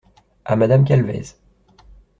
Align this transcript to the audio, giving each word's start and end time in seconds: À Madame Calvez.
À 0.45 0.55
Madame 0.55 0.83
Calvez. 0.83 1.35